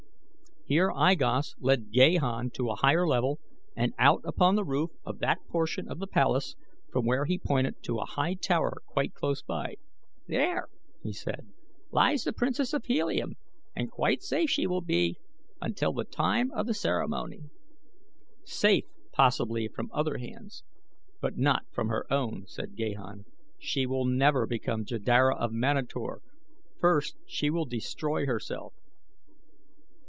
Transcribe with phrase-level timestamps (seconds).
[0.67, 3.41] Here I Gos led Gahan to a higher level
[3.75, 6.55] and out upon the roof of that portion of the palace
[6.93, 9.75] from where he pointed to a high tower quite close by.
[10.29, 10.69] "There,"
[11.03, 11.49] he said,
[11.91, 13.33] "lies the Princess of Helium,
[13.75, 15.17] and quite safe she will be
[15.61, 17.49] until the time of the ceremony."
[18.45, 20.63] "Safe, possibly, from other hands,
[21.19, 23.25] but not from her own," said Gahan.
[23.59, 26.21] "She will never become Jeddara of Manator
[26.79, 27.17] first
[27.51, 28.73] will she destroy herself."